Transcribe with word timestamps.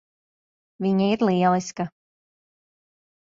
Viņa 0.85 1.09
ir 1.15 1.25
lieliska. 1.29 1.85